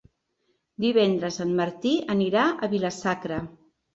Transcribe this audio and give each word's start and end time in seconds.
Divendres 0.85 1.37
en 1.43 1.51
Martí 1.59 1.91
anirà 2.15 2.45
a 2.49 2.69
Vila-sacra. 2.75 3.41